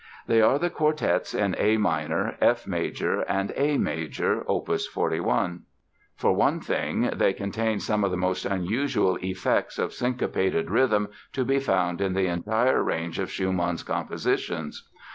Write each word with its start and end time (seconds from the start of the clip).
They 0.25 0.41
are 0.41 0.57
the 0.57 0.71
Quartets 0.71 1.35
in 1.35 1.55
A 1.59 1.77
minor, 1.77 2.35
F 2.41 2.65
major 2.65 3.19
and 3.29 3.53
A 3.55 3.77
major, 3.77 4.43
Op. 4.47 4.65
41. 4.67 5.61
For 6.15 6.33
one 6.33 6.59
thing, 6.59 7.11
they 7.13 7.33
contain 7.33 7.79
some 7.79 8.03
of 8.03 8.09
the 8.09 8.17
most 8.17 8.43
unusual 8.43 9.17
effects 9.21 9.77
of 9.77 9.93
syncopated 9.93 10.71
rhythm 10.71 11.09
to 11.33 11.45
be 11.45 11.59
found 11.59 12.01
in 12.01 12.13
the 12.13 12.25
entire 12.25 12.81
range 12.81 13.19
of 13.19 13.29
Schumann's 13.29 13.83
compositions. 13.83 14.89